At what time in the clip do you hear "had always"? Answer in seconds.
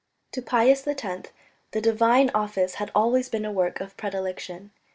2.81-3.29